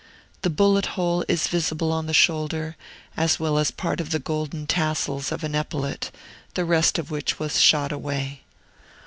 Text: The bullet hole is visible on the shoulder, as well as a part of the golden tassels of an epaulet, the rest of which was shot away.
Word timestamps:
The 0.41 0.49
bullet 0.49 0.87
hole 0.97 1.23
is 1.27 1.47
visible 1.47 1.91
on 1.91 2.07
the 2.07 2.13
shoulder, 2.15 2.75
as 3.15 3.39
well 3.39 3.59
as 3.59 3.69
a 3.69 3.73
part 3.73 4.01
of 4.01 4.09
the 4.09 4.17
golden 4.17 4.65
tassels 4.65 5.31
of 5.31 5.43
an 5.43 5.53
epaulet, 5.53 6.09
the 6.55 6.65
rest 6.65 6.97
of 6.97 7.11
which 7.11 7.37
was 7.37 7.61
shot 7.61 7.91
away. 7.91 8.41